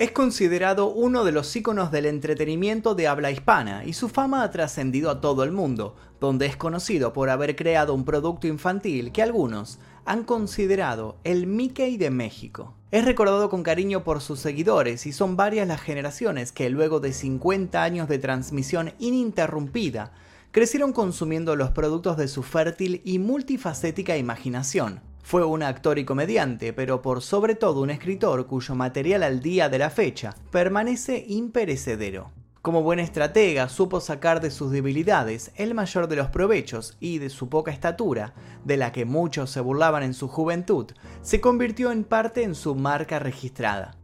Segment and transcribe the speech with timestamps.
[0.00, 4.50] Es considerado uno de los íconos del entretenimiento de habla hispana y su fama ha
[4.50, 9.20] trascendido a todo el mundo, donde es conocido por haber creado un producto infantil que
[9.20, 12.72] algunos han considerado el Mickey de México.
[12.90, 17.12] Es recordado con cariño por sus seguidores y son varias las generaciones que luego de
[17.12, 20.14] 50 años de transmisión ininterrumpida
[20.50, 25.09] crecieron consumiendo los productos de su fértil y multifacética imaginación.
[25.22, 29.68] Fue un actor y comediante, pero por sobre todo un escritor cuyo material al día
[29.68, 32.30] de la fecha permanece imperecedero.
[32.62, 37.30] Como buen estratega, supo sacar de sus debilidades el mayor de los provechos y de
[37.30, 40.86] su poca estatura, de la que muchos se burlaban en su juventud,
[41.22, 43.96] se convirtió en parte en su marca registrada.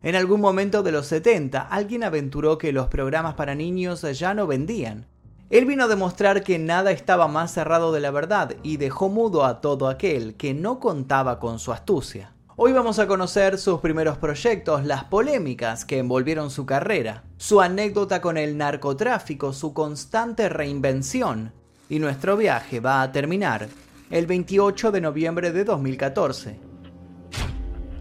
[0.00, 4.46] En algún momento de los 70, alguien aventuró que los programas para niños ya no
[4.46, 5.06] vendían,
[5.50, 9.44] él vino a demostrar que nada estaba más cerrado de la verdad y dejó mudo
[9.44, 12.32] a todo aquel que no contaba con su astucia.
[12.56, 18.20] Hoy vamos a conocer sus primeros proyectos, las polémicas que envolvieron su carrera, su anécdota
[18.20, 21.52] con el narcotráfico, su constante reinvención.
[21.88, 23.68] Y nuestro viaje va a terminar
[24.10, 26.58] el 28 de noviembre de 2014,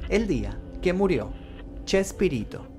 [0.09, 1.33] el día que murió
[1.85, 2.72] Chespirito.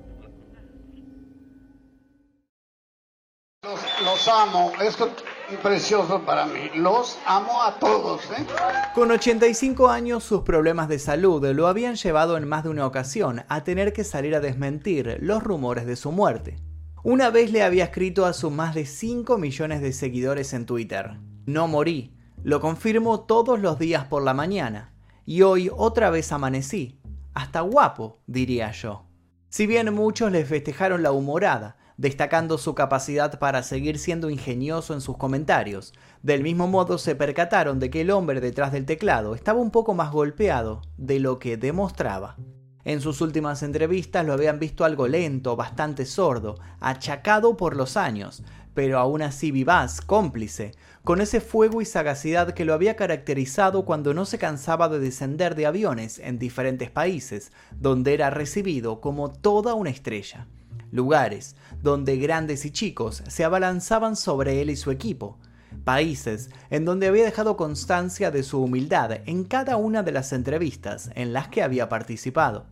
[4.05, 5.09] Los, amo, esto
[5.51, 6.69] es precioso para mí.
[6.75, 8.21] Los amo a todos.
[8.37, 8.45] ¿eh?
[8.93, 13.43] Con 85 años, sus problemas de salud lo habían llevado en más de una ocasión
[13.49, 16.57] a tener que salir a desmentir los rumores de su muerte.
[17.01, 21.17] Una vez le había escrito a sus más de 5 millones de seguidores en Twitter.
[21.47, 24.93] No morí, lo confirmo todos los días por la mañana.
[25.25, 26.99] Y hoy otra vez amanecí.
[27.33, 29.07] Hasta guapo, diría yo.
[29.49, 35.01] Si bien muchos le festejaron la humorada, destacando su capacidad para seguir siendo ingenioso en
[35.01, 35.93] sus comentarios.
[36.23, 39.93] Del mismo modo se percataron de que el hombre detrás del teclado estaba un poco
[39.93, 42.35] más golpeado de lo que demostraba.
[42.83, 48.43] En sus últimas entrevistas lo habían visto algo lento, bastante sordo, achacado por los años,
[48.75, 50.73] pero aún así vivaz, cómplice,
[51.03, 55.55] con ese fuego y sagacidad que lo había caracterizado cuando no se cansaba de descender
[55.55, 60.45] de aviones en diferentes países, donde era recibido como toda una estrella
[60.91, 65.39] lugares donde grandes y chicos se abalanzaban sobre él y su equipo,
[65.83, 71.09] países en donde había dejado constancia de su humildad en cada una de las entrevistas
[71.15, 72.67] en las que había participado.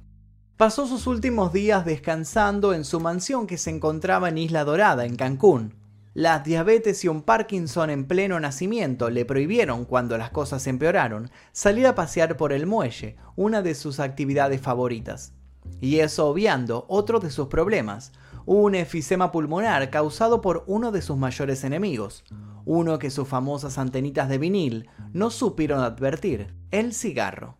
[0.57, 5.15] Pasó sus últimos días descansando en su mansión que se encontraba en Isla Dorada, en
[5.15, 5.75] Cancún.
[6.13, 11.87] Las diabetes y un Parkinson en pleno nacimiento le prohibieron, cuando las cosas empeoraron, salir
[11.87, 15.33] a pasear por el muelle, una de sus actividades favoritas.
[15.83, 18.13] Y eso obviando otro de sus problemas,
[18.45, 22.23] un efisema pulmonar causado por uno de sus mayores enemigos,
[22.63, 27.57] uno que sus famosas antenitas de vinil no supieron advertir, el cigarro.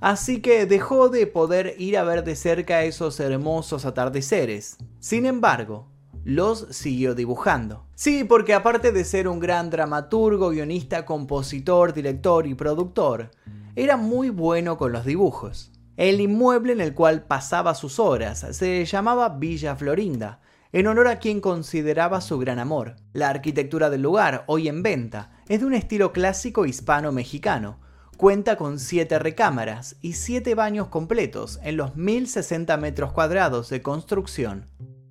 [0.00, 4.76] Así que dejó de poder ir a ver de cerca esos hermosos atardeceres.
[5.00, 5.88] Sin embargo,
[6.24, 7.86] los siguió dibujando.
[7.94, 13.30] Sí, porque aparte de ser un gran dramaturgo, guionista, compositor, director y productor,
[13.76, 15.71] era muy bueno con los dibujos.
[15.96, 20.40] El inmueble en el cual pasaba sus horas se llamaba Villa Florinda,
[20.72, 22.96] en honor a quien consideraba su gran amor.
[23.12, 27.78] La arquitectura del lugar, hoy en venta, es de un estilo clásico hispano-mexicano.
[28.16, 34.70] Cuenta con siete recámaras y siete baños completos en los 1060 metros cuadrados de construcción.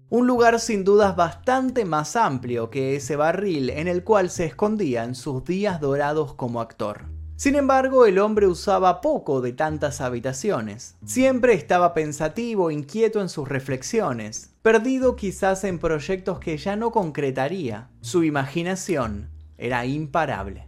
[0.10, 5.04] Un lugar sin dudas bastante más amplio que ese barril en el cual se escondía
[5.04, 7.21] en sus días dorados como actor.
[7.42, 10.96] Sin embargo, el hombre usaba poco de tantas habitaciones.
[11.04, 17.90] Siempre estaba pensativo, inquieto en sus reflexiones, perdido quizás en proyectos que ya no concretaría.
[18.02, 20.68] Su imaginación era imparable.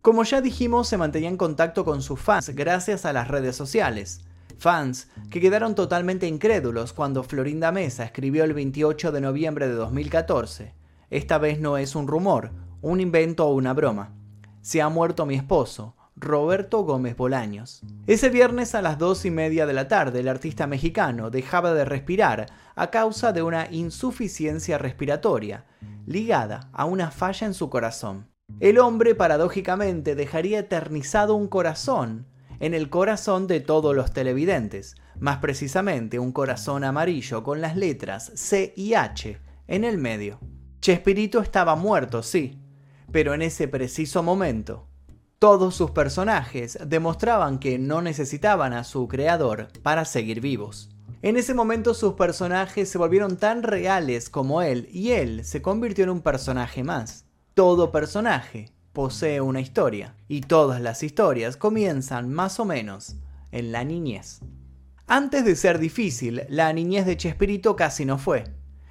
[0.00, 4.20] Como ya dijimos, se mantenía en contacto con sus fans gracias a las redes sociales.
[4.58, 10.72] Fans que quedaron totalmente incrédulos cuando Florinda Mesa escribió el 28 de noviembre de 2014.
[11.10, 14.14] Esta vez no es un rumor, un invento o una broma.
[14.60, 17.82] Se ha muerto mi esposo, Roberto Gómez Bolaños.
[18.06, 21.84] Ese viernes a las dos y media de la tarde, el artista mexicano dejaba de
[21.84, 22.46] respirar
[22.76, 25.66] a causa de una insuficiencia respiratoria,
[26.06, 28.28] ligada a una falla en su corazón.
[28.60, 32.28] El hombre, paradójicamente, dejaría eternizado un corazón
[32.60, 38.30] en el corazón de todos los televidentes, más precisamente un corazón amarillo con las letras
[38.36, 40.38] C y H en el medio.
[40.80, 42.60] Chespirito estaba muerto, sí,
[43.10, 44.91] pero en ese preciso momento
[45.42, 50.88] todos sus personajes demostraban que no necesitaban a su creador para seguir vivos.
[51.20, 56.04] En ese momento sus personajes se volvieron tan reales como él y él se convirtió
[56.04, 57.24] en un personaje más.
[57.54, 63.16] Todo personaje posee una historia y todas las historias comienzan más o menos
[63.50, 64.42] en la niñez.
[65.08, 68.44] Antes de ser difícil, la niñez de Chespirito casi no fue.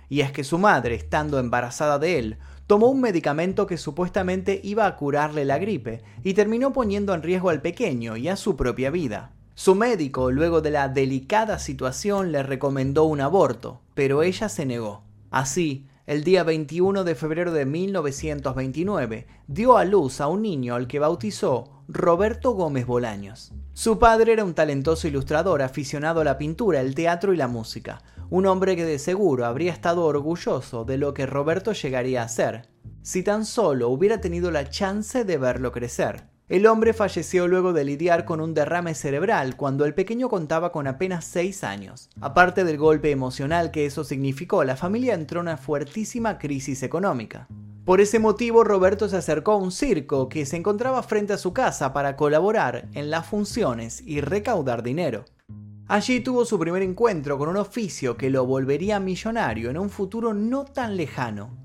[0.09, 2.39] Y es que su madre, estando embarazada de él,
[2.71, 7.49] tomó un medicamento que supuestamente iba a curarle la gripe y terminó poniendo en riesgo
[7.49, 9.33] al pequeño y a su propia vida.
[9.55, 15.03] Su médico, luego de la delicada situación, le recomendó un aborto, pero ella se negó.
[15.31, 20.87] Así, el día 21 de febrero de 1929, dio a luz a un niño al
[20.87, 23.51] que bautizó Roberto Gómez Bolaños.
[23.73, 28.01] Su padre era un talentoso ilustrador aficionado a la pintura, el teatro y la música,
[28.31, 32.69] un hombre que de seguro habría estado orgulloso de lo que Roberto llegaría a ser,
[33.01, 36.23] si tan solo hubiera tenido la chance de verlo crecer.
[36.47, 40.87] El hombre falleció luego de lidiar con un derrame cerebral cuando el pequeño contaba con
[40.87, 42.09] apenas 6 años.
[42.21, 47.49] Aparte del golpe emocional que eso significó, la familia entró en una fuertísima crisis económica.
[47.83, 51.51] Por ese motivo, Roberto se acercó a un circo que se encontraba frente a su
[51.51, 55.25] casa para colaborar en las funciones y recaudar dinero.
[55.91, 60.33] Allí tuvo su primer encuentro con un oficio que lo volvería millonario en un futuro
[60.33, 61.57] no tan lejano.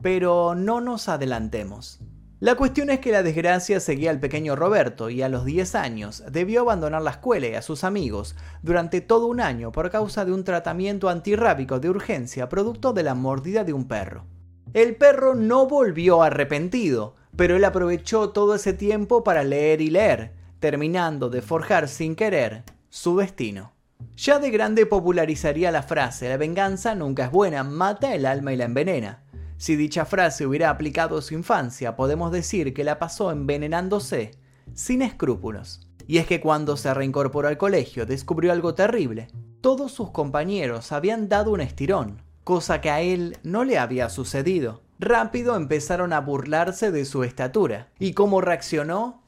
[0.00, 1.98] Pero no nos adelantemos.
[2.38, 6.22] La cuestión es que la desgracia seguía al pequeño Roberto y a los 10 años
[6.30, 10.32] debió abandonar la escuela y a sus amigos durante todo un año por causa de
[10.32, 14.26] un tratamiento antirrábico de urgencia producto de la mordida de un perro.
[14.74, 20.34] El perro no volvió arrepentido, pero él aprovechó todo ese tiempo para leer y leer,
[20.60, 23.72] terminando de forjar sin querer su destino.
[24.18, 28.56] Ya de grande popularizaría la frase la venganza nunca es buena, mata el alma y
[28.56, 29.24] la envenena.
[29.56, 34.32] Si dicha frase hubiera aplicado su infancia, podemos decir que la pasó envenenándose,
[34.74, 35.88] sin escrúpulos.
[36.06, 39.28] Y es que cuando se reincorporó al colegio descubrió algo terrible.
[39.62, 44.82] Todos sus compañeros habían dado un estirón, cosa que a él no le había sucedido.
[44.98, 47.88] Rápido empezaron a burlarse de su estatura.
[47.98, 49.22] ¿Y cómo reaccionó?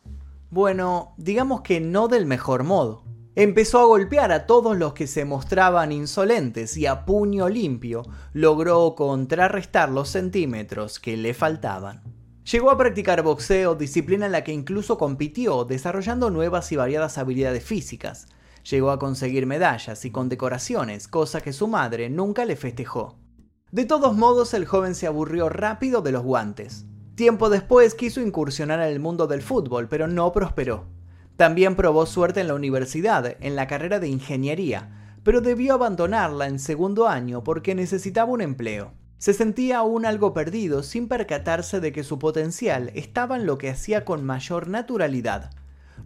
[0.50, 3.03] Bueno, digamos que no del mejor modo.
[3.36, 8.94] Empezó a golpear a todos los que se mostraban insolentes y a puño limpio logró
[8.94, 12.04] contrarrestar los centímetros que le faltaban.
[12.48, 17.64] Llegó a practicar boxeo, disciplina en la que incluso compitió, desarrollando nuevas y variadas habilidades
[17.64, 18.28] físicas.
[18.70, 23.16] Llegó a conseguir medallas y condecoraciones, cosa que su madre nunca le festejó.
[23.72, 26.86] De todos modos, el joven se aburrió rápido de los guantes.
[27.16, 30.93] Tiempo después quiso incursionar en el mundo del fútbol, pero no prosperó.
[31.36, 36.58] También probó suerte en la universidad, en la carrera de ingeniería, pero debió abandonarla en
[36.58, 38.92] segundo año porque necesitaba un empleo.
[39.18, 43.70] Se sentía aún algo perdido sin percatarse de que su potencial estaba en lo que
[43.70, 45.50] hacía con mayor naturalidad.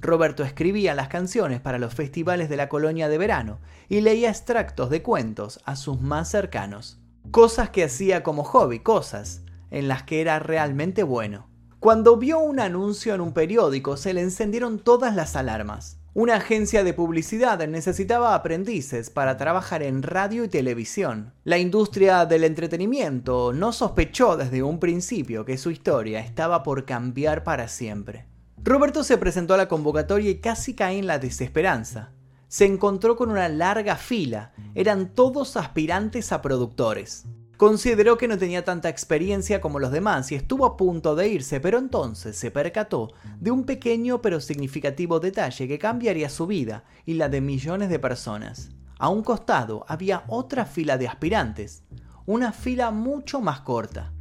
[0.00, 3.58] Roberto escribía las canciones para los festivales de la colonia de verano
[3.88, 7.00] y leía extractos de cuentos a sus más cercanos.
[7.32, 11.48] Cosas que hacía como hobby, cosas en las que era realmente bueno.
[11.80, 15.96] Cuando vio un anuncio en un periódico se le encendieron todas las alarmas.
[16.12, 21.32] Una agencia de publicidad necesitaba aprendices para trabajar en radio y televisión.
[21.44, 27.44] La industria del entretenimiento no sospechó desde un principio que su historia estaba por cambiar
[27.44, 28.26] para siempre.
[28.64, 32.10] Roberto se presentó a la convocatoria y casi cae en la desesperanza.
[32.48, 37.24] Se encontró con una larga fila, eran todos aspirantes a productores.
[37.58, 41.58] Consideró que no tenía tanta experiencia como los demás y estuvo a punto de irse,
[41.58, 43.10] pero entonces se percató
[43.40, 47.98] de un pequeño pero significativo detalle que cambiaría su vida y la de millones de
[47.98, 48.70] personas.
[49.00, 51.82] A un costado había otra fila de aspirantes,
[52.26, 54.12] una fila mucho más corta.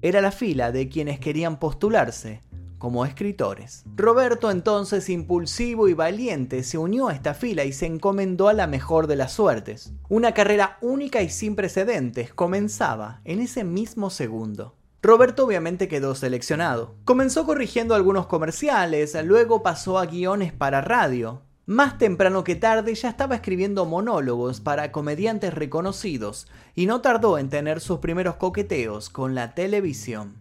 [0.00, 2.40] Era la fila de quienes querían postularse
[2.78, 3.84] como escritores.
[3.96, 8.66] Roberto, entonces impulsivo y valiente, se unió a esta fila y se encomendó a la
[8.66, 9.92] mejor de las suertes.
[10.08, 14.74] Una carrera única y sin precedentes comenzaba en ese mismo segundo.
[15.02, 16.96] Roberto obviamente quedó seleccionado.
[17.04, 21.42] Comenzó corrigiendo algunos comerciales, luego pasó a guiones para radio.
[21.68, 27.48] Más temprano que tarde ya estaba escribiendo monólogos para comediantes reconocidos y no tardó en
[27.48, 30.36] tener sus primeros coqueteos con la televisión.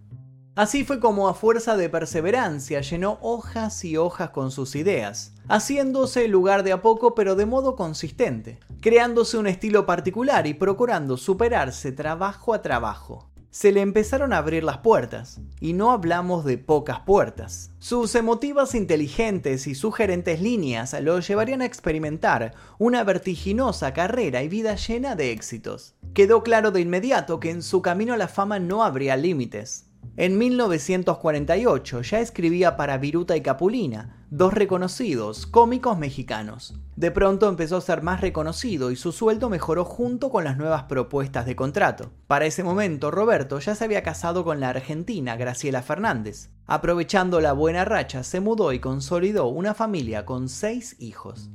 [0.55, 6.29] Así fue como a fuerza de perseverancia llenó hojas y hojas con sus ideas, haciéndose
[6.29, 11.91] lugar de a poco pero de modo consistente, creándose un estilo particular y procurando superarse
[11.91, 13.29] trabajo a trabajo.
[13.51, 17.71] Se le empezaron a abrir las puertas, y no hablamos de pocas puertas.
[17.79, 24.75] Sus emotivas, inteligentes y sugerentes líneas lo llevarían a experimentar una vertiginosa carrera y vida
[24.75, 25.95] llena de éxitos.
[26.13, 29.84] Quedó claro de inmediato que en su camino a la fama no habría límites,
[30.17, 36.75] en 1948 ya escribía para Viruta y Capulina, dos reconocidos cómicos mexicanos.
[36.95, 40.83] De pronto empezó a ser más reconocido y su sueldo mejoró junto con las nuevas
[40.83, 42.11] propuestas de contrato.
[42.27, 46.49] Para ese momento, Roberto ya se había casado con la argentina Graciela Fernández.
[46.65, 51.49] Aprovechando la buena racha, se mudó y consolidó una familia con seis hijos.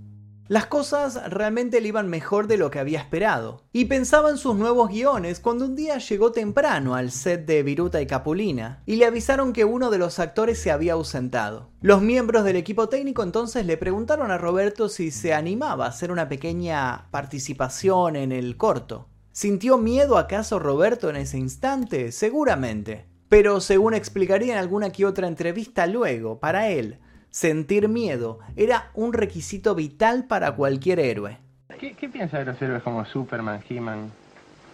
[0.50, 4.57] Las cosas realmente le iban mejor de lo que había esperado, y pensaba en sus
[4.57, 9.07] nuevos guiones cuando un día llegó temprano al set de Viruta y Capulina, y le
[9.07, 11.71] avisaron que uno de los actores se había ausentado.
[11.83, 16.11] Los miembros del equipo técnico entonces le preguntaron a Roberto si se animaba a hacer
[16.11, 19.07] una pequeña participación en el corto.
[19.30, 22.11] ¿Sintió miedo acaso Roberto en ese instante?
[22.11, 23.07] Seguramente.
[23.28, 26.99] Pero según explicaría en alguna que otra entrevista luego, para él,
[27.31, 31.39] sentir miedo era un requisito vital para cualquier héroe.
[31.79, 34.11] ¿Qué, qué piensa de los héroes como Superman, He-Man?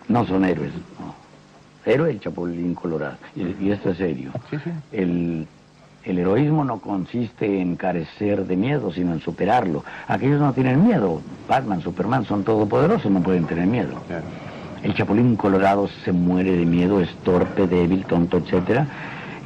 [0.09, 1.15] No son héroes, no.
[1.85, 4.33] Héroe el Chapulín Colorado, y, y esto es serio.
[4.51, 4.71] Sí, sí.
[4.91, 5.47] El,
[6.03, 9.85] el heroísmo no consiste en carecer de miedo, sino en superarlo.
[10.09, 11.21] Aquellos no tienen miedo.
[11.49, 14.03] Batman, Superman son todopoderosos, no pueden tener miedo.
[14.09, 14.25] Claro.
[14.83, 18.87] El Chapulín Colorado se muere de miedo, es torpe, débil, tonto, etcétera,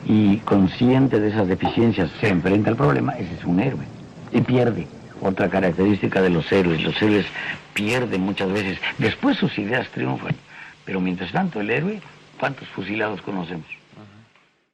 [0.06, 3.84] y consciente de esas deficiencias se enfrenta al problema, ese es un héroe.
[4.32, 4.86] Y pierde.
[5.20, 7.26] Otra característica de los héroes, los héroes
[7.74, 10.34] pierden muchas veces, después sus ideas triunfan,
[10.84, 12.00] pero mientras tanto el héroe,
[12.38, 13.66] ¿cuántos fusilados conocemos?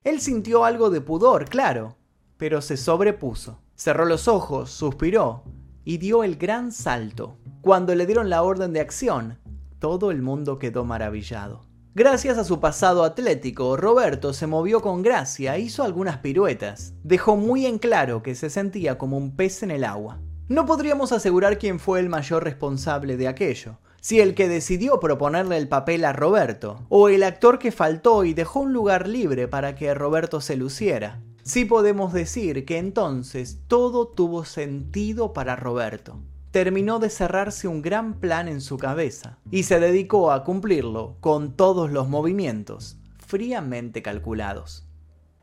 [0.04, 1.96] Él sintió algo de pudor, claro,
[2.36, 3.60] pero se sobrepuso.
[3.74, 5.42] Cerró los ojos, suspiró
[5.84, 7.38] y dio el gran salto.
[7.60, 9.38] Cuando le dieron la orden de acción,
[9.80, 11.65] todo el mundo quedó maravillado.
[11.98, 16.92] Gracias a su pasado atlético, Roberto se movió con gracia hizo algunas piruetas.
[17.02, 20.20] Dejó muy en claro que se sentía como un pez en el agua.
[20.46, 25.56] No podríamos asegurar quién fue el mayor responsable de aquello, si el que decidió proponerle
[25.56, 29.74] el papel a Roberto, o el actor que faltó y dejó un lugar libre para
[29.74, 31.22] que Roberto se luciera.
[31.44, 36.20] Sí podemos decir que entonces todo tuvo sentido para Roberto.
[36.50, 41.56] Terminó de cerrarse un gran plan en su cabeza y se dedicó a cumplirlo con
[41.56, 44.86] todos los movimientos fríamente calculados.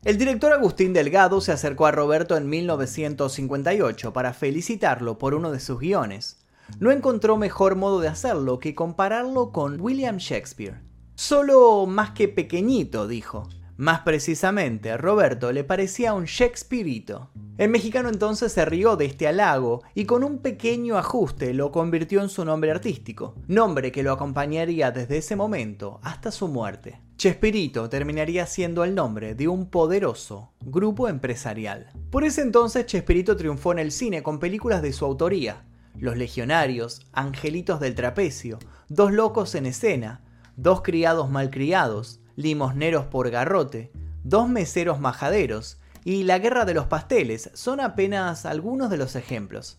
[0.04, 5.60] El director Agustín Delgado se acercó a Roberto en 1958 para felicitarlo por uno de
[5.60, 6.46] sus guiones.
[6.80, 10.82] No encontró mejor modo de hacerlo que compararlo con William Shakespeare.
[11.16, 13.48] Solo más que pequeñito, dijo.
[13.77, 17.30] Más precisamente, Roberto le parecía un Shakespeareito.
[17.58, 22.22] El mexicano entonces se rió de este halago y con un pequeño ajuste lo convirtió
[22.22, 27.01] en su nombre artístico, nombre que lo acompañaría desde ese momento hasta su muerte.
[27.18, 31.92] Chespirito terminaría siendo el nombre de un poderoso grupo empresarial.
[32.12, 35.63] Por ese entonces Chespirito triunfó en el cine con películas de su autoría,
[35.98, 40.22] Los Legionarios, Angelitos del Trapecio, Dos Locos en Escena,
[40.58, 43.92] Dos Criados Malcriados, Limosneros por Garrote,
[44.24, 49.78] Dos Meseros Majaderos y La Guerra de los Pasteles son apenas algunos de los ejemplos.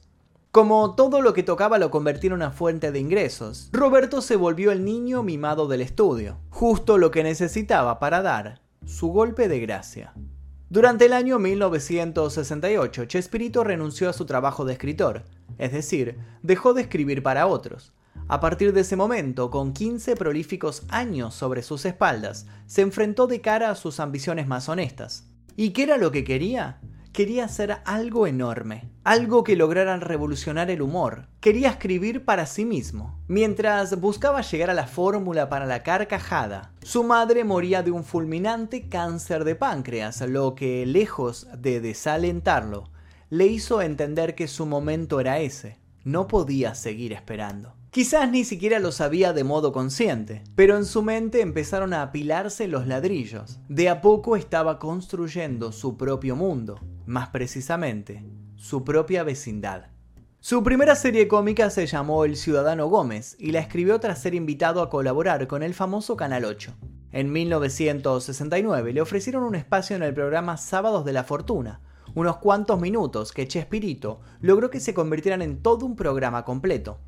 [0.51, 4.71] Como todo lo que tocaba lo convertía en una fuente de ingresos, Roberto se volvió
[4.71, 10.13] el niño mimado del estudio, justo lo que necesitaba para dar su golpe de gracia.
[10.71, 15.25] Durante el año 1968, Chespirito renunció a su trabajo de escritor,
[15.59, 17.93] es decir, dejó de escribir para otros.
[18.27, 23.43] A partir de ese momento, con 15 prolíficos años sobre sus espaldas, se enfrentó de
[23.43, 25.29] cara a sus ambiciones más honestas.
[25.57, 26.81] ¿Y qué era lo que quería?
[27.13, 31.29] Quería hacer algo enorme, algo que lograra revolucionar el humor.
[31.41, 33.23] Quería escribir para sí mismo.
[33.29, 38.89] Mientras buscaba llegar a la fórmula para la carcajada, su madre moría de un fulminante
[38.89, 42.91] cáncer de páncreas, lo que, lejos de desalentarlo,
[43.29, 45.79] le hizo entender que su momento era ese.
[46.05, 47.75] No podía seguir esperando.
[47.95, 52.67] Quizás ni siquiera lo sabía de modo consciente, pero en su mente empezaron a apilarse
[52.67, 53.61] los ladrillos.
[53.69, 58.25] De a poco estaba construyendo su propio mundo, más precisamente,
[58.57, 59.93] su propia vecindad.
[60.41, 64.83] Su primera serie cómica se llamó El Ciudadano Gómez y la escribió tras ser invitado
[64.83, 66.75] a colaborar con el famoso Canal 8.
[67.13, 71.81] En 1969 le ofrecieron un espacio en el programa Sábados de la Fortuna,
[72.17, 76.99] unos cuantos minutos que Chespirito logró que se convirtieran en todo un programa completo.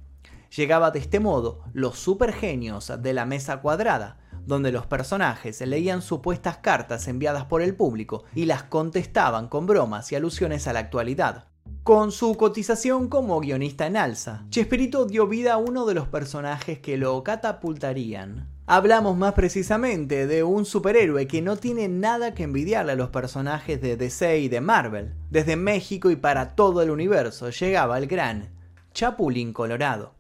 [0.55, 6.59] Llegaba de este modo los supergenios de la mesa cuadrada, donde los personajes leían supuestas
[6.59, 11.49] cartas enviadas por el público y las contestaban con bromas y alusiones a la actualidad.
[11.83, 16.81] Con su cotización como guionista en alza, Chespirito dio vida a uno de los personajes
[16.81, 18.49] que lo catapultarían.
[18.67, 23.81] Hablamos más precisamente de un superhéroe que no tiene nada que envidiarle a los personajes
[23.81, 25.15] de DC y de Marvel.
[25.31, 28.51] Desde México y para todo el universo llegaba el gran
[28.93, 30.16] Chapulín Colorado.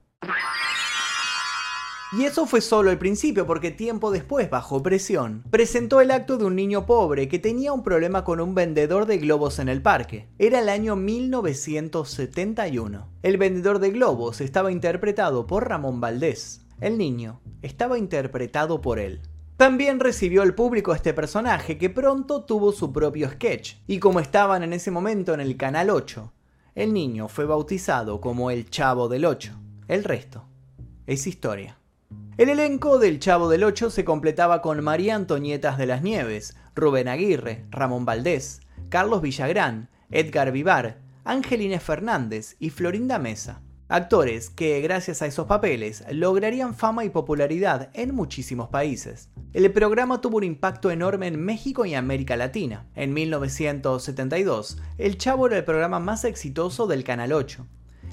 [2.13, 6.45] Y eso fue solo el principio porque tiempo después, bajo presión, presentó el acto de
[6.45, 10.29] un niño pobre que tenía un problema con un vendedor de globos en el parque.
[10.39, 13.09] Era el año 1971.
[13.23, 16.63] El vendedor de globos estaba interpretado por Ramón Valdés.
[16.81, 19.21] El niño estaba interpretado por él.
[19.57, 24.63] También recibió el público este personaje que pronto tuvo su propio sketch, y como estaban
[24.63, 26.33] en ese momento en el Canal 8,
[26.75, 29.59] el niño fue bautizado como el Chavo del Ocho.
[29.89, 30.45] El resto
[31.07, 31.79] es historia.
[32.39, 37.07] El elenco del Chavo del Ocho se completaba con María Antonietas de las Nieves, Rubén
[37.07, 43.63] Aguirre, Ramón Valdés, Carlos Villagrán, Edgar Vivar, Angelina Fernández y Florinda Mesa.
[43.89, 49.29] Actores que, gracias a esos papeles, lograrían fama y popularidad en muchísimos países.
[49.53, 52.89] El programa tuvo un impacto enorme en México y América Latina.
[52.97, 57.65] En 1972, El Chavo era el programa más exitoso del Canal 8.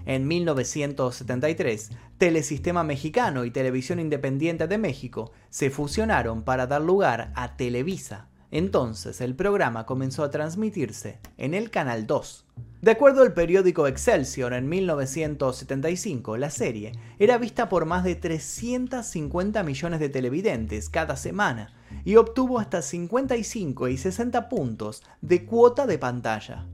[0.06, 7.56] En 1973, Telesistema Mexicano y Televisión Independiente de México se fusionaron para dar lugar a
[7.56, 8.28] Televisa.
[8.52, 12.46] Entonces el programa comenzó a transmitirse en el Canal 2.
[12.82, 19.64] De acuerdo al periódico Excelsior, en 1975 la serie era vista por más de 350
[19.64, 25.98] millones de televidentes cada semana y obtuvo hasta 55 y 60 puntos de cuota de
[25.98, 26.68] pantalla.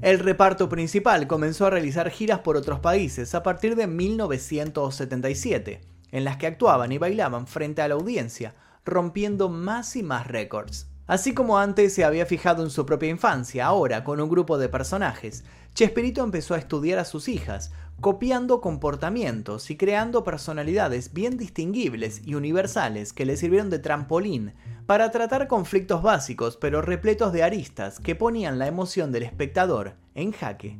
[0.00, 5.80] El reparto principal comenzó a realizar giras por otros países a partir de 1977,
[6.12, 10.86] en las que actuaban y bailaban frente a la audiencia, rompiendo más y más récords.
[11.08, 14.68] Así como antes se había fijado en su propia infancia, ahora con un grupo de
[14.68, 15.42] personajes,
[15.74, 22.36] Chespirito empezó a estudiar a sus hijas, copiando comportamientos y creando personalidades bien distinguibles y
[22.36, 24.54] universales que le sirvieron de trampolín
[24.86, 30.30] para tratar conflictos básicos pero repletos de aristas que ponían la emoción del espectador en
[30.32, 30.78] jaque.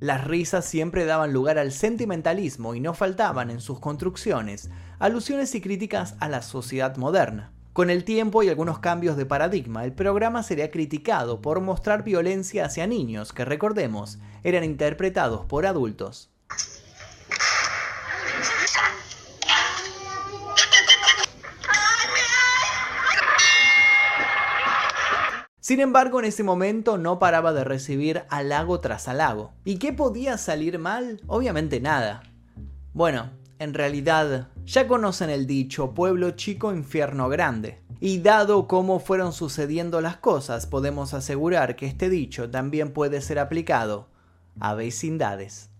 [0.00, 5.60] Las risas siempre daban lugar al sentimentalismo y no faltaban en sus construcciones alusiones y
[5.60, 7.52] críticas a la sociedad moderna.
[7.74, 12.66] Con el tiempo y algunos cambios de paradigma, el programa sería criticado por mostrar violencia
[12.66, 16.33] hacia niños que, recordemos, eran interpretados por adultos.
[25.64, 29.52] Sin embargo, en ese momento no paraba de recibir halago tras halago.
[29.64, 31.22] ¿Y qué podía salir mal?
[31.26, 32.22] Obviamente nada.
[32.92, 37.80] Bueno, en realidad ya conocen el dicho pueblo chico, infierno grande.
[37.98, 43.38] Y dado cómo fueron sucediendo las cosas, podemos asegurar que este dicho también puede ser
[43.38, 44.10] aplicado
[44.60, 45.70] a vecindades.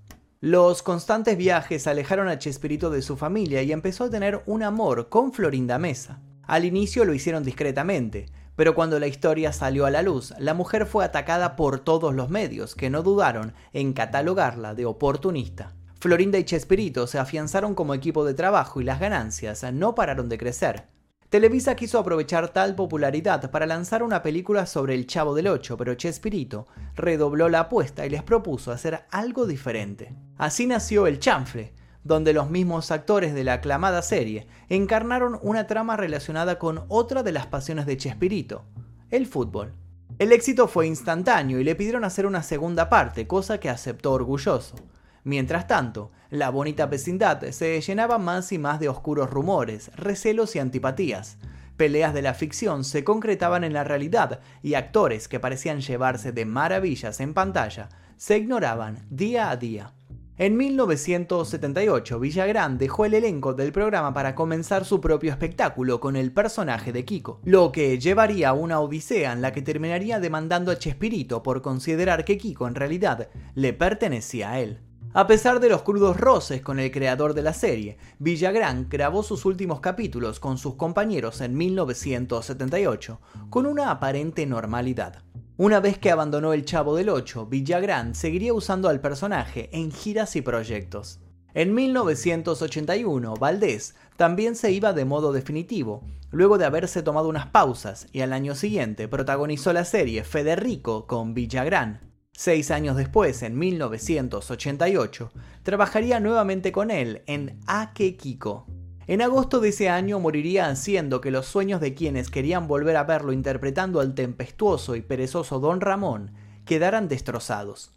[0.41, 5.11] Los constantes viajes alejaron a Chespirito de su familia y empezó a tener un amor
[5.11, 6.23] con Florinda Mesa.
[6.47, 10.87] Al inicio lo hicieron discretamente, pero cuando la historia salió a la luz, la mujer
[10.87, 15.75] fue atacada por todos los medios, que no dudaron en catalogarla de oportunista.
[16.01, 20.39] Florinda y Chespirito se afianzaron como equipo de trabajo y las ganancias no pararon de
[20.39, 20.85] crecer.
[21.31, 25.95] Televisa quiso aprovechar tal popularidad para lanzar una película sobre el Chavo del Ocho, pero
[25.95, 30.15] Chespirito redobló la apuesta y les propuso hacer algo diferente.
[30.37, 31.73] Así nació El Chanfle,
[32.05, 37.33] donde los mismos actores de la aclamada serie encarnaron una trama relacionada con otra de
[37.33, 38.65] las pasiones de Chespirito,
[39.11, 39.73] el fútbol.
[40.19, 44.77] El éxito fue instantáneo y le pidieron hacer una segunda parte, cosa que aceptó orgulloso.
[45.25, 50.61] Mientras tanto, la bonita vecindad se llenaba más y más de oscuros rumores, recelos y
[50.61, 51.39] antipatías.
[51.77, 56.45] Peleas de la ficción se concretaban en la realidad y actores que parecían llevarse de
[56.45, 59.93] maravillas en pantalla se ignoraban día a día.
[60.37, 66.33] En 1978, Villagrán dejó el elenco del programa para comenzar su propio espectáculo con el
[66.33, 70.79] personaje de Kiko, lo que llevaría a una odisea en la que terminaría demandando a
[70.79, 74.81] Chespirito por considerar que Kiko en realidad le pertenecía a él.
[75.13, 79.45] A pesar de los crudos roces con el creador de la serie, Villagrán grabó sus
[79.45, 83.21] últimos capítulos con sus compañeros en 1978,
[83.51, 85.23] con una aparente normalidad.
[85.57, 90.35] Una vez que abandonó El Chavo del Ocho, Villagrán seguiría usando al personaje en giras
[90.35, 91.21] y proyectos.
[91.55, 98.09] En 1981, Valdés también se iba de modo definitivo, luego de haberse tomado unas pausas,
[98.11, 102.01] y al año siguiente protagonizó la serie Federico con Villagrán.
[102.33, 105.31] Seis años después, en 1988,
[105.63, 108.67] trabajaría nuevamente con él en Ake Kiko.
[109.07, 113.05] En agosto de ese año moriría haciendo que los sueños de quienes querían volver a
[113.05, 116.33] verlo interpretando al tempestuoso y perezoso Don Ramón
[116.65, 117.93] quedaran destrozados.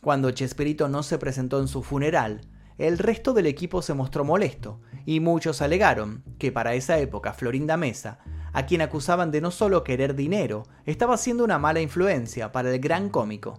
[0.00, 2.42] Cuando Chespirito no se presentó en su funeral,
[2.78, 7.76] el resto del equipo se mostró molesto, y muchos alegaron que para esa época Florinda
[7.76, 8.18] Mesa,
[8.52, 12.80] a quien acusaban de no solo querer dinero, estaba siendo una mala influencia para el
[12.80, 13.58] gran cómico.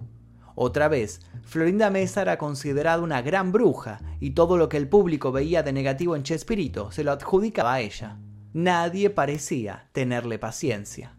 [0.55, 5.31] Otra vez, Florinda Mesa era considerada una gran bruja y todo lo que el público
[5.31, 8.17] veía de negativo en Chespirito se lo adjudicaba a ella.
[8.53, 11.15] Nadie parecía tenerle paciencia.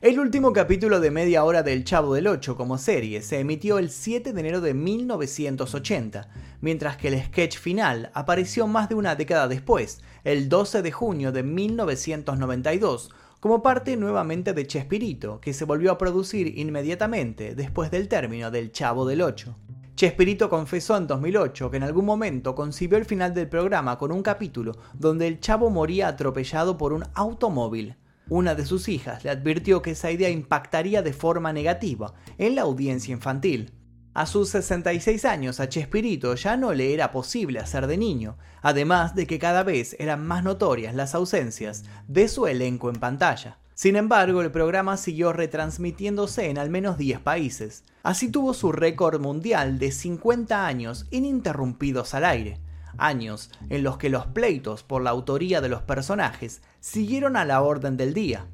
[0.00, 3.90] El último capítulo de media hora del Chavo del Ocho como serie se emitió el
[3.90, 6.28] 7 de enero de 1980,
[6.60, 11.32] mientras que el sketch final apareció más de una década después, el 12 de junio
[11.32, 18.08] de 1992, como parte nuevamente de Chespirito, que se volvió a producir inmediatamente después del
[18.08, 19.56] término del Chavo del Ocho.
[19.94, 24.22] Chespirito confesó en 2008 que en algún momento concibió el final del programa con un
[24.22, 27.96] capítulo donde el chavo moría atropellado por un automóvil.
[28.28, 32.62] Una de sus hijas le advirtió que esa idea impactaría de forma negativa en la
[32.62, 33.72] audiencia infantil.
[34.18, 39.14] A sus 66 años a Chespirito ya no le era posible hacer de niño, además
[39.14, 43.58] de que cada vez eran más notorias las ausencias de su elenco en pantalla.
[43.74, 47.84] Sin embargo, el programa siguió retransmitiéndose en al menos 10 países.
[48.02, 52.58] Así tuvo su récord mundial de 50 años ininterrumpidos al aire,
[52.96, 57.62] años en los que los pleitos por la autoría de los personajes siguieron a la
[57.62, 58.46] orden del día.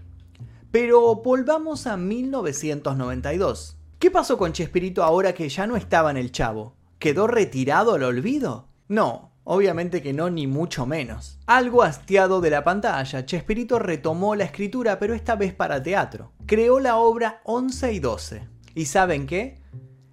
[0.70, 3.78] Pero volvamos a 1992.
[4.04, 6.76] ¿Qué pasó con Chespirito ahora que ya no estaba en el Chavo?
[6.98, 8.68] ¿Quedó retirado al olvido?
[8.86, 11.38] No, Obviamente que no, ni mucho menos.
[11.46, 16.32] Algo hastiado de la pantalla, Chespirito retomó la escritura, pero esta vez para teatro.
[16.44, 18.48] Creó la obra 11 y 12.
[18.74, 19.62] ¿Y saben qué?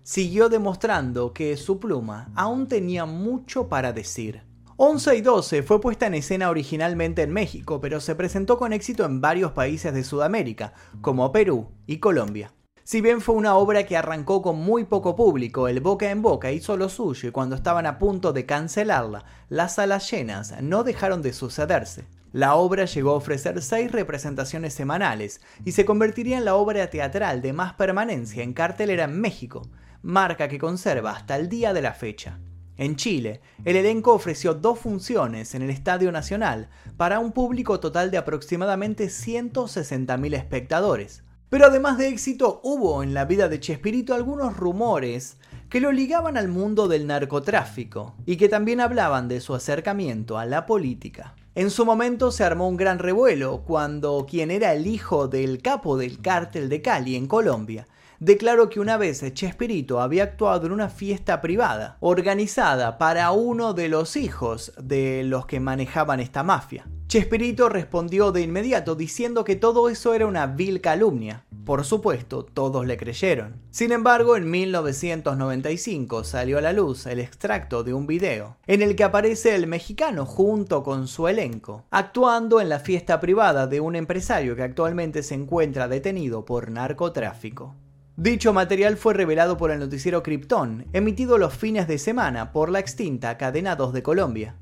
[0.04, 4.44] Siguió demostrando que su pluma aún tenía mucho para decir.
[4.78, 9.04] 11 y 12 fue puesta en escena originalmente en México, pero se presentó con éxito
[9.04, 12.54] en varios países de Sudamérica, como Perú y Colombia.
[12.92, 16.52] Si bien fue una obra que arrancó con muy poco público, el boca en boca
[16.52, 21.22] hizo lo suyo y cuando estaban a punto de cancelarla, las salas llenas no dejaron
[21.22, 22.04] de sucederse.
[22.34, 27.42] La obra llegó a ofrecer seis representaciones semanales y se convertiría en la obra teatral
[27.42, 29.70] de más permanencia en cartelera en México,
[30.02, 32.40] marca que conserva hasta el día de la fecha.
[32.76, 38.12] En Chile, el elenco ofreció dos funciones en el Estadio Nacional para un público total
[38.12, 41.24] de aproximadamente 160.000 espectadores.
[41.52, 45.36] Pero además de éxito, hubo en la vida de Chespirito algunos rumores
[45.68, 50.46] que lo ligaban al mundo del narcotráfico y que también hablaban de su acercamiento a
[50.46, 51.36] la política.
[51.54, 55.98] En su momento se armó un gran revuelo cuando quien era el hijo del capo
[55.98, 57.86] del cártel de Cali en Colombia
[58.22, 63.90] declaró que una vez Chespirito había actuado en una fiesta privada organizada para uno de
[63.90, 66.88] los hijos de los que manejaban esta mafia.
[67.08, 71.46] Chespirito respondió de inmediato diciendo que todo eso era una vil calumnia.
[71.66, 73.60] Por supuesto, todos le creyeron.
[73.72, 78.96] Sin embargo, en 1995 salió a la luz el extracto de un video, en el
[78.96, 83.96] que aparece el mexicano junto con su elenco, actuando en la fiesta privada de un
[83.96, 87.76] empresario que actualmente se encuentra detenido por narcotráfico.
[88.22, 92.78] Dicho material fue revelado por el noticiero Krypton, emitido los fines de semana por la
[92.78, 94.58] extinta Cadena 2 de Colombia.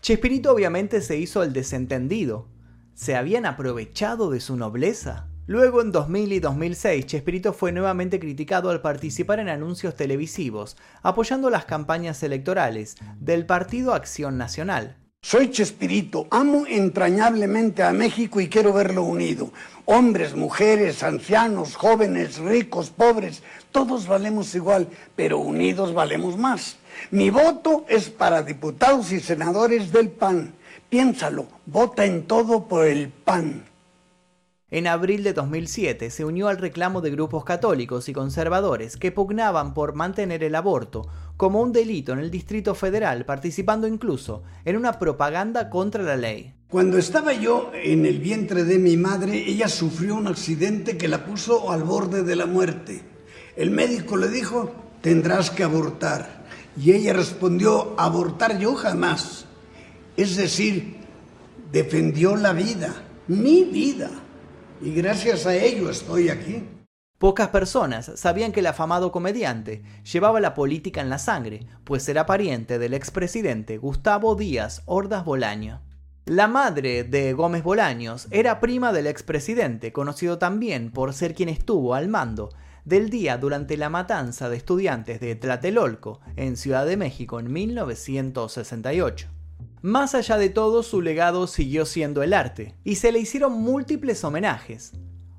[0.00, 2.48] Chespirito obviamente se hizo el desentendido.
[2.94, 5.28] ¿Se habían aprovechado de su nobleza?
[5.46, 11.50] Luego en 2000 y 2006 Chespirito fue nuevamente criticado al participar en anuncios televisivos, apoyando
[11.50, 14.96] las campañas electorales del Partido Acción Nacional.
[15.26, 19.52] Soy Chespirito, amo entrañablemente a México y quiero verlo unido.
[19.86, 26.76] Hombres, mujeres, ancianos, jóvenes, ricos, pobres, todos valemos igual, pero unidos valemos más.
[27.10, 30.52] Mi voto es para diputados y senadores del PAN.
[30.90, 33.64] Piénsalo, vota en todo por el PAN.
[34.74, 39.72] En abril de 2007 se unió al reclamo de grupos católicos y conservadores que pugnaban
[39.72, 41.06] por mantener el aborto
[41.36, 46.54] como un delito en el Distrito Federal, participando incluso en una propaganda contra la ley.
[46.66, 51.24] Cuando estaba yo en el vientre de mi madre, ella sufrió un accidente que la
[51.24, 53.00] puso al borde de la muerte.
[53.54, 56.46] El médico le dijo, tendrás que abortar.
[56.76, 59.44] Y ella respondió, abortar yo jamás.
[60.16, 60.96] Es decir,
[61.70, 62.92] defendió la vida,
[63.28, 64.23] mi vida.
[64.80, 66.62] Y gracias a ello estoy aquí.
[67.18, 72.26] Pocas personas sabían que el afamado comediante llevaba la política en la sangre, pues era
[72.26, 75.80] pariente del expresidente Gustavo Díaz Ordaz Bolaño.
[76.26, 81.94] La madre de Gómez Bolaños era prima del expresidente, conocido también por ser quien estuvo
[81.94, 82.50] al mando
[82.84, 89.33] del día durante la matanza de estudiantes de Tlatelolco en Ciudad de México en 1968.
[89.84, 94.24] Más allá de todo, su legado siguió siendo el arte, y se le hicieron múltiples
[94.24, 94.92] homenajes,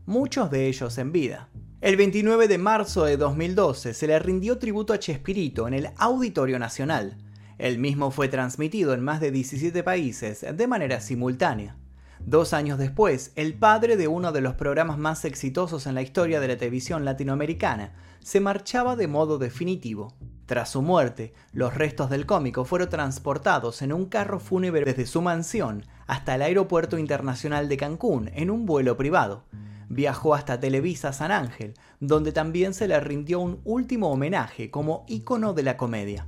[0.06, 1.50] muchos de ellos en vida.
[1.82, 6.60] El 29 de marzo de 2012 se le rindió tributo a Chespirito en el Auditorio
[6.60, 7.18] Nacional.
[7.58, 11.76] El mismo fue transmitido en más de 17 países de manera simultánea.
[12.24, 16.40] Dos años después, el padre de uno de los programas más exitosos en la historia
[16.40, 20.14] de la televisión latinoamericana se marchaba de modo definitivo.
[20.46, 25.24] Tras su muerte, los restos del cómico fueron transportados en un carro fúnebre desde su
[25.24, 29.44] mansión hasta el Aeropuerto Internacional de Cancún en un vuelo privado.
[29.90, 35.54] Viajó hasta Televisa San Ángel, donde también se le rindió un último homenaje como ícono
[35.54, 36.28] de la comedia.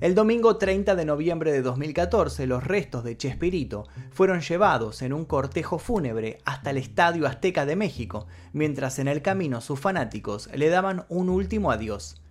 [0.00, 5.24] El domingo 30 de noviembre de 2014, los restos de Chespirito fueron llevados en un
[5.24, 10.68] cortejo fúnebre hasta el Estadio Azteca de México, mientras en el camino sus fanáticos le
[10.70, 12.21] daban un último adiós.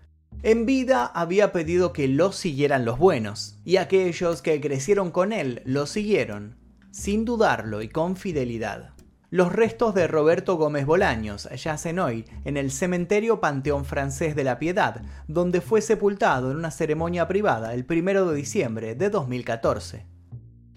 [0.44, 5.62] En vida había pedido que lo siguieran los buenos, y aquellos que crecieron con él
[5.66, 6.56] lo siguieron,
[6.90, 8.96] sin dudarlo y con fidelidad.
[9.30, 14.58] Los restos de Roberto Gómez Bolaños yacen hoy en el cementerio Panteón Francés de la
[14.58, 20.11] Piedad, donde fue sepultado en una ceremonia privada el 1 de diciembre de 2014.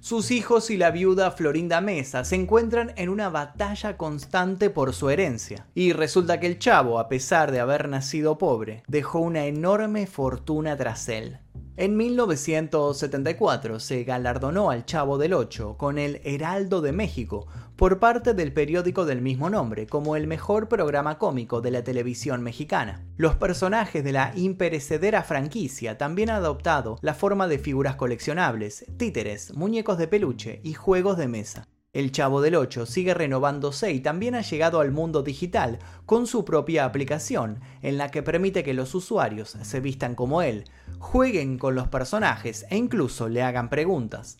[0.04, 5.08] Sus hijos y la viuda Florinda Mesa se encuentran en una batalla constante por su
[5.08, 5.66] herencia.
[5.74, 10.76] Y resulta que el chavo, a pesar de haber nacido pobre, dejó una enorme fortuna
[10.76, 11.38] tras él.
[11.76, 18.32] En 1974 se galardonó al Chavo del Ocho con el Heraldo de México por parte
[18.32, 23.04] del periódico del mismo nombre como el mejor programa cómico de la televisión mexicana.
[23.16, 29.52] Los personajes de la imperecedera franquicia también han adoptado la forma de figuras coleccionables, títeres,
[29.56, 31.66] muñecos de peluche y juegos de mesa.
[31.94, 36.44] El Chavo del 8 sigue renovándose y también ha llegado al mundo digital con su
[36.44, 40.64] propia aplicación, en la que permite que los usuarios se vistan como él,
[40.98, 44.38] jueguen con los personajes e incluso le hagan preguntas.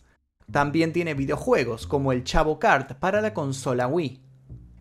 [0.51, 4.21] También tiene videojuegos como el Chavo Kart para la consola Wii.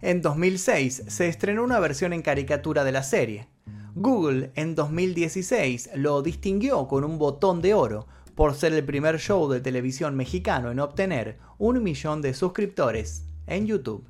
[0.02, 3.48] En 2006 se estrenó una versión en caricatura de la serie.
[3.94, 9.48] Google en 2016 lo distinguió con un botón de oro por ser el primer show
[9.48, 14.08] de televisión mexicano en obtener un millón de suscriptores en YouTube.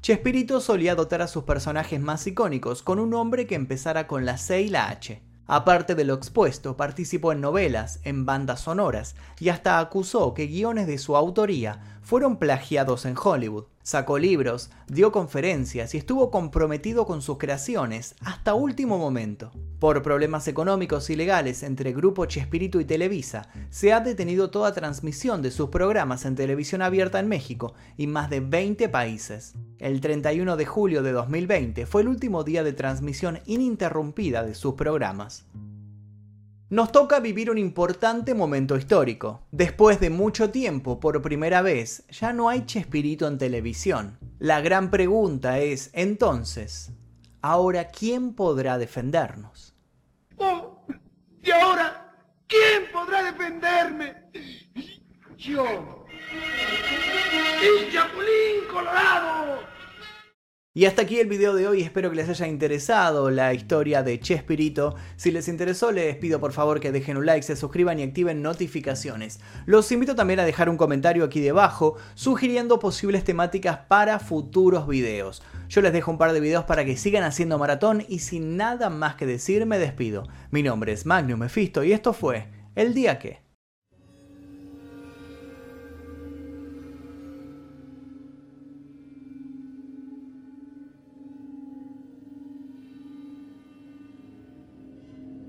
[0.00, 4.36] Chespirito solía dotar a sus personajes más icónicos con un nombre que empezara con la
[4.36, 5.22] C y la H.
[5.46, 10.86] Aparte de lo expuesto, participó en novelas, en bandas sonoras y hasta acusó que guiones
[10.86, 13.64] de su autoría fueron plagiados en Hollywood.
[13.82, 19.50] Sacó libros, dio conferencias y estuvo comprometido con sus creaciones hasta último momento.
[19.80, 25.42] Por problemas económicos y legales entre Grupo Chespirito y Televisa, se ha detenido toda transmisión
[25.42, 29.54] de sus programas en televisión abierta en México y más de 20 países.
[29.78, 34.74] El 31 de julio de 2020 fue el último día de transmisión ininterrumpida de sus
[34.74, 35.46] programas
[36.72, 39.42] nos toca vivir un importante momento histórico.
[39.50, 44.18] Después de mucho tiempo, por primera vez, ya no hay Chespirito en televisión.
[44.38, 46.90] La gran pregunta es, entonces,
[47.42, 49.74] ¿ahora quién podrá defendernos?
[50.38, 50.86] Oh,
[51.42, 52.10] ¿y ahora
[52.46, 54.30] quién podrá defenderme?
[55.36, 56.06] Yo.
[57.62, 59.71] El Chapulín Colorado.
[60.74, 64.18] Y hasta aquí el video de hoy, espero que les haya interesado la historia de
[64.18, 64.94] Chespirito.
[65.16, 68.40] Si les interesó, les pido por favor que dejen un like, se suscriban y activen
[68.40, 69.38] notificaciones.
[69.66, 75.42] Los invito también a dejar un comentario aquí debajo sugiriendo posibles temáticas para futuros videos.
[75.68, 78.88] Yo les dejo un par de videos para que sigan haciendo maratón y sin nada
[78.88, 80.26] más que decir me despido.
[80.50, 83.51] Mi nombre es Magnum Mephisto y esto fue El Día Que...